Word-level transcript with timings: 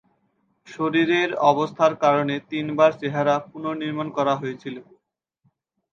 শরীরের 0.67 1.29
অবস্থার 1.51 1.93
কারণে 2.03 2.35
তিনবার 2.51 2.91
চেহারা 3.01 3.35
পুনর্নির্মাণ 3.49 4.07
করা 4.17 4.33
হয়েছিল। 4.35 4.75